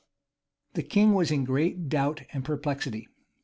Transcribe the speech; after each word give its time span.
The 0.73 0.81
king 0.81 1.13
was 1.13 1.29
in 1.29 1.43
great 1.43 1.87
doubt 1.87 2.23
and 2.33 2.43
perplexity. 2.43 3.07